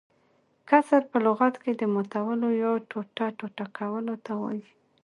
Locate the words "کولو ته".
3.77-4.31